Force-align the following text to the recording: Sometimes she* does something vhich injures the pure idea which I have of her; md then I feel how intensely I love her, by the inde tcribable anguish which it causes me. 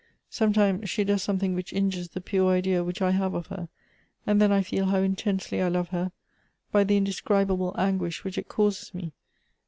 Sometimes 0.31 0.89
she* 0.89 1.03
does 1.03 1.21
something 1.21 1.55
vhich 1.55 1.71
injures 1.73 2.09
the 2.09 2.21
pure 2.21 2.53
idea 2.53 2.83
which 2.83 3.03
I 3.03 3.11
have 3.11 3.35
of 3.35 3.45
her; 3.53 3.69
md 4.27 4.39
then 4.39 4.51
I 4.51 4.63
feel 4.63 4.85
how 4.87 4.97
intensely 4.97 5.61
I 5.61 5.67
love 5.67 5.89
her, 5.89 6.11
by 6.71 6.83
the 6.83 6.97
inde 6.97 7.09
tcribable 7.09 7.77
anguish 7.77 8.23
which 8.23 8.39
it 8.39 8.47
causes 8.47 8.95
me. 8.95 9.13